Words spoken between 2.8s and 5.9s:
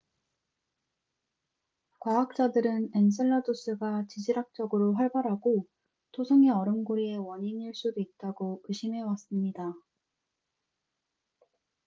엔셀라두스가 지질학적으로 활발하고